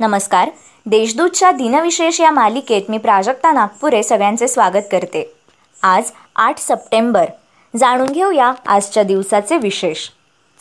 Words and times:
नमस्कार. 0.00 0.50
देशदूतच्या 0.86 1.50
दिनविशेष 1.50 2.20
या 2.20 2.30
मालिकेत 2.30 2.82
मी 2.88 2.98
प्राजक्ता 2.98 3.52
नागपुरे 3.52 4.02
सगळ्यांचे 4.02 4.48
स्वागत 4.48 4.82
करते. 4.92 5.34
आज 5.82 6.10
आठ 6.36 6.58
सप्टेंबर. 6.58 7.24
जाणून 7.76 8.08
घेऊया 8.08 8.52
आजच्या 8.66 9.02
दिवसाचे 9.02 9.56
विशेष. 9.56 10.08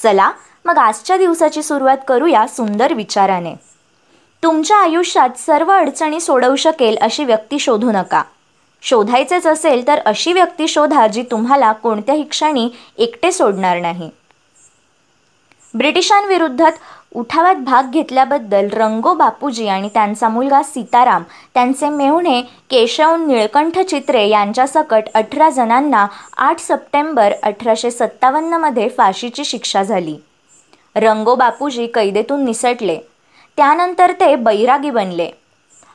चला 0.04 0.32
मग 0.66 0.77
आजच्या 0.77 1.18
दिवसाची 1.18 1.63
सुरुवात 1.63 1.98
करूया 2.07 2.48
सुंदर 2.48 2.93
विचाराने. 2.93 3.54
तुमच्या 4.43 4.77
आयुष्यात 4.77 5.38
सर्व 5.38 5.71
अडचणी 5.71 6.20
सोडवू 6.20 6.55
शकेल 6.55 6.97
अशी 7.02 7.23
व्यक्ती 7.23 7.59
शोधू 7.59 7.91
नका. 7.91 8.23
शोधायचेच 8.81 9.47
असेल 9.47 9.88
तर 9.88 9.99
अशी 10.05 10.33
व्यक्ती 10.33 10.67
शोधा 10.67 11.07
जी 11.07 11.23
तुम्हाला 11.23 11.71
कोणत्याही 11.71 12.23
क्षणी 12.23 12.70
एकटे 12.97 13.31
सोडणार 13.31 13.79
नाही. 13.79 14.09
ब्रिटिशांविरुद्धात 15.74 16.71
उठावात 17.15 17.55
भाग 17.55 17.92
घेतल्याबद्दल 17.92 18.68
रंगो 18.74 19.14
बापूजी 19.14 19.68
आणि 19.68 19.89
त्यांचा 19.93 20.29
मुलगा 20.29 20.64
सीताराम 20.64 21.24
त्यांचे 21.54 21.89
मेहुणे 21.89 22.41
केशव 22.41 23.15
निळकंठ 23.15 23.79
चित्रे 23.79 24.28
यांच्यासकट 24.28 25.04
अठरा 25.14 25.50
जणांना 25.50 26.07
आठ 26.38 26.60
सप्टेंबर 26.60 27.33
अठराशे 27.43 27.91
सत्तावन्नमध्ये 27.91 28.89
फाशीची 28.89 29.46
शिक्षा 29.46 29.83
झाली. 29.83 30.15
रंगो 30.96 31.36
बापूजी 31.36 31.88
कैदेतून 31.88 32.45
निसटले. 32.45 33.00
त्यानंतर 33.58 34.11
ते 34.11 34.36
बैरागी 34.36 34.89
बनले. 34.89 35.31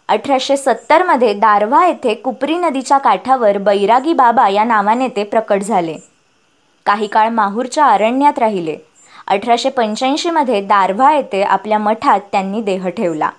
अठराशे 0.08 0.56
सत्तरमध्ये 0.56 1.34
दारव्हा 1.34 1.86
येथे 1.86 2.14
कुपरी 2.14 2.56
नदीच्या 2.56 2.98
काठावर 2.98 3.58
बैरागी 3.58 4.12
बाबा 4.12 4.48
या 4.48 4.64
नावाने 4.64 5.08
ते 5.08 5.24
प्रकट 5.24 5.62
झाले. 5.62 5.96
काही 6.86 7.06
काळ 7.06 7.28
माहूरच्या 7.28 7.86
अरण्यात 7.86 8.38
राहिले. 8.38 8.76
अठराशे 9.30 9.70
पंच्याऐंशीमध्ये 9.70 10.60
दारव्हा 10.60 11.14
येथे 11.14 11.42
आपल्या 11.42 11.78
मठात 11.78 12.20
त्यांनी 12.32 12.62
देह 12.62 12.88
ठेवला. 12.88 13.30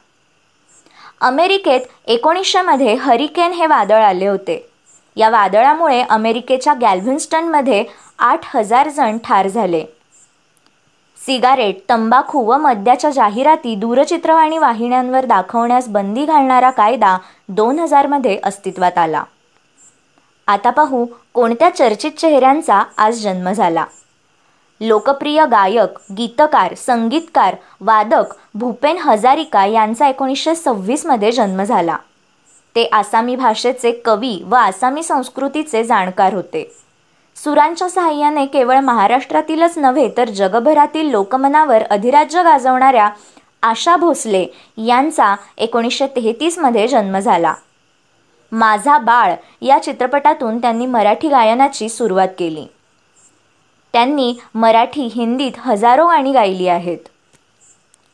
अमेरिकेत 1.21 1.81
एकोणीसशेमध्ये 2.07 2.93
हरिकेन 2.93 3.51
हे 3.51 3.65
वादळ 3.65 4.03
आले 4.03 4.27
होते. 4.27 4.69
या 5.15 5.29
वादळामुळे 5.29 6.01
अमेरिकेच्या 6.01 6.73
गॅल्व्हिन्स्टनमध्ये 6.73 7.83
आठ 8.19 8.55
हजार 8.55 8.89
जण 8.89 9.17
ठार 9.17 9.47
झाले. 9.47 9.85
सिगारेट 11.25 11.75
तंबाखू 11.89 12.43
व 12.43 12.57
मद्याच्या 12.57 13.09
जाहिराती 13.09 13.75
दूरचित्रवाणी 13.75 14.57
वाहिन्यांवर 14.57 15.25
दाखवण्यास 15.25 15.87
बंदी 15.87 16.25
घालणारा 16.25 16.69
कायदा 16.69 17.17
दोन 17.49 17.79
हजारमध्ये 17.79 18.39
अस्तित्वात 18.43 18.97
आला. 18.97 19.23
आता 20.47 20.69
पाहू 20.69 21.05
कोणत्या 21.33 21.69
चर्चित 21.69 22.11
चेहऱ्यांचा 22.11 22.83
आज 22.97 23.23
जन्म 23.23 23.51
झाला. 23.51 23.85
लोकप्रिय 24.81 25.45
गायक 25.45 25.97
गीतकार 26.17 26.73
संगीतकार 26.75 27.55
वादक 27.81 28.33
भूपेन 28.53 28.97
हजारिका 28.97 29.65
यांचा 29.65 30.07
एकोणीसशे 30.07 30.55
सव्वीसमध्ये 30.55 31.31
जन्म 31.31 31.63
झाला. 31.63 31.97
ते 32.75 32.85
आसामी 32.85 33.35
भाषेचे 33.35 33.91
कवी 33.91 34.43
व 34.47 34.55
आसामी 34.55 35.03
संस्कृतीचे 35.03 35.83
जाणकार 35.83 36.33
होते. 36.33 36.71
सुरांच्या 37.35 37.89
सहाय्याने 37.89 38.45
केवळ 38.45 38.79
महाराष्ट्रातीलच 38.79 39.77
नव्हे 39.77 40.09
तर 40.17 40.29
जगभरातील 40.29 41.09
लोकमनावर 41.09 41.83
अधिराज्य 41.83 42.43
गाजवणाऱ्या 42.43 43.09
आशा 43.63 43.95
भोसले 43.95 44.45
यांचा 44.77 45.35
एकोणीसशे 45.57 46.07
तेहतीसमध्ये 46.07 46.87
जन्म 46.87 47.19
झाला. 47.19 47.53
माझा 48.51 48.97
बाळ 48.97 49.33
या 49.61 49.83
चित्रपटातून 49.83 50.61
त्यांनी 50.61 50.85
मराठी 50.85 51.29
गायनाची 51.29 51.89
सुरुवात 51.89 52.27
केली. 52.37 52.65
त्यांनी 53.93 54.33
मराठी 54.55 55.09
हिंदीत 55.15 55.51
हजारो 55.57 56.07
गाणी 56.07 56.31
गायली 56.31 56.67
आहेत. 56.67 56.97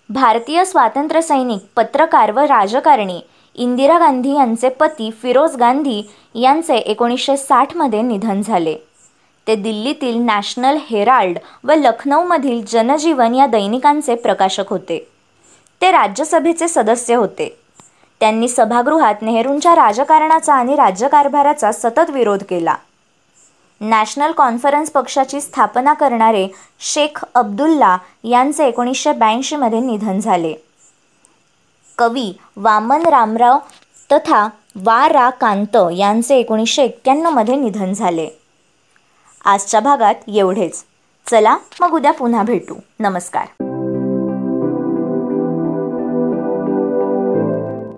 भारतीय 0.09 0.66
स्वातंत्र्यसैनिक 0.66 1.61
पत्रकार 1.75 2.31
व 2.31 2.39
राजकारणी 2.39 3.20
इंदिरा 3.56 4.00
गांधी 4.00 4.33
यांचे 4.36 4.70
पती 4.70 5.11
फिरोज 5.11 5.55
गांधी 5.55 6.04
यांचे 6.36 6.76
एकोणीसशे 6.76 7.37
साठमध्ये 7.37 8.02
निधन 8.02 8.42
झाले. 8.42 8.76
ते 9.48 9.55
दिल्लीतील 9.55 10.17
नॅशनल 10.17 10.77
हेराल्ड 10.89 11.37
व 11.64 11.71
लखनौमधील 11.71 12.66
जनजीवन 12.67 13.36
या 13.36 13.45
दैनिकांचे 13.45 14.16
प्रकाशक 14.16 14.70
होते. 14.70 15.08
ते 15.82 15.92
राज्यसभेचे 15.92 16.67
सदस्य 16.67 17.16
होते. 17.16 17.60
त्यांनी 18.20 18.48
सभागृहात 18.48 19.16
नेहरूंच्या 19.21 19.76
राजकारणाचा 19.76 20.54
आणि 20.54 20.76
राज्यकारभाराचा 20.76 21.71
सतत 21.71 22.10
विरोध 22.10 22.43
केला. 22.49 22.76
नॅशनल 23.82 24.32
कॉन्फरन्स 24.32 24.89
पक्षाची 24.89 25.42
स्थापना 25.42 25.93
करणारे 25.93 26.48
शेख 26.80 27.26
अब्दुल्ला 27.36 27.98
यांचे 28.23 28.67
एकोणीसशे 28.67 29.11
ब्याऐंशीमध्ये 29.11 29.80
निधन 29.80 30.20
झाले. 30.20 30.54
कवी 31.98 32.37
वामन 32.58 33.04
रामराव 33.05 33.58
तथा 34.11 34.49
वा. 34.76 35.10
रा. 35.10 35.30
कांत 35.30 35.77
यांचे 35.98 36.36
एकोणीसशे 36.36 36.83
एक्क्याण्णवमध्ये 36.83 37.55
निधन 37.55 37.93
झाले. 37.93 38.30
आजच्या 39.45 39.80
भागात 39.80 40.16
एवढेच. 40.27 40.83
चला 41.30 41.58
मग 41.80 41.92
उद्या 41.92 42.11
पुन्हा 42.11 42.43
भेटू. 42.43 42.76
नमस्कार. 42.99 43.67